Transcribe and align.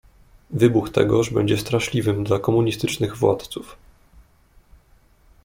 "Wybuch 0.49 0.89
tegoż 0.89 1.29
będzie 1.29 1.57
straszliwym 1.57 2.23
dla 2.23 2.39
komunistycznych 2.39 3.17
władców." 3.17 3.77